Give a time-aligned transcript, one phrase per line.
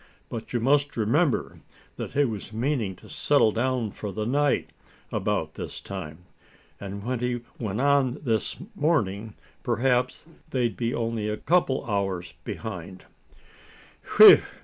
[0.29, 1.59] "But you must remember
[1.95, 4.71] that he was meaning to settle down for the night
[5.11, 6.25] about this time.
[6.79, 12.33] And when he went on this morning, perhaps they'd be only a couple of hours
[12.45, 13.05] behind."
[14.17, 14.39] "Whew!